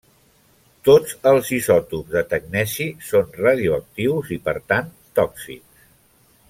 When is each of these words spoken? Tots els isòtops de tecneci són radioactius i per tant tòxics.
Tots 0.87 1.11
els 1.31 1.51
isòtops 1.57 2.15
de 2.15 2.23
tecneci 2.33 2.89
són 3.11 3.31
radioactius 3.45 4.35
i 4.39 4.43
per 4.49 4.59
tant 4.73 4.91
tòxics. 5.21 5.91